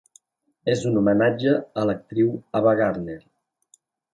És 0.73 0.81
un 0.91 0.95
homenatge 1.01 1.53
a 1.81 1.85
l’actriu 1.91 2.35
Ava 2.61 2.77
Gardner. 2.81 3.19